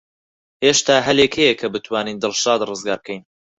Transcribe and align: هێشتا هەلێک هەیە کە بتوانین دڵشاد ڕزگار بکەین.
هێشتا 0.63 0.95
هەلێک 1.07 1.33
هەیە 1.39 1.53
کە 1.59 1.67
بتوانین 1.73 2.21
دڵشاد 2.23 2.61
ڕزگار 2.69 2.99
بکەین. 3.01 3.23